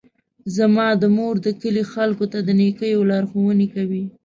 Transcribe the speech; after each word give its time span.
زما 0.55 0.87
مور 1.15 1.35
د 1.45 1.47
کلي 1.61 1.83
خلکو 1.93 2.25
ته 2.31 2.39
د 2.47 2.49
نیکیو 2.61 3.07
لارښوونې 3.11 3.67
کوي. 3.75 4.03